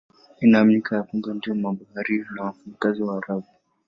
Inaaminika 0.41 0.95
ya 0.95 1.03
kwamba 1.03 1.33
ndio 1.33 1.55
mabaharia 1.55 2.25
na 2.35 2.43
wafanyabiashara 2.43 3.05
Waarabu. 3.05 3.47